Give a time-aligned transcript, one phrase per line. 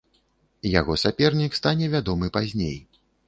[0.79, 2.77] Яго сапернік стане вядомы пазней.